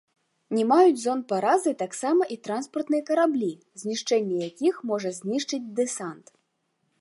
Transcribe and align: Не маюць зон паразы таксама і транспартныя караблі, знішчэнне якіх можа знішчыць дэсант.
Не 0.59 0.61
маюць 0.69 1.01
зон 1.01 1.19
паразы 1.31 1.73
таксама 1.81 2.23
і 2.35 2.37
транспартныя 2.47 3.03
караблі, 3.11 3.51
знішчэнне 3.83 4.35
якіх 4.49 4.81
можа 4.93 5.09
знішчыць 5.19 5.65
дэсант. 5.83 6.35